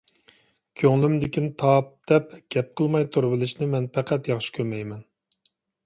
[0.81, 5.11] كۆڭلۈمدىكىنى تاپ، دەپ گەپ قىلماي تۇرۇۋېلىشنى مەن پەقەت ياخشى كۆرمەيمەن.